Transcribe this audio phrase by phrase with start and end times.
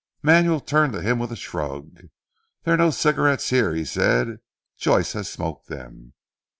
[0.23, 2.07] Manuel turned to him with a shrug.
[2.63, 4.37] "There are no cigarettes here," he said,
[4.75, 6.13] "Joyce has smoked them.